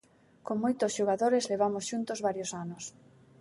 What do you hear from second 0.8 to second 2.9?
xogadores levamos xuntos varios anos.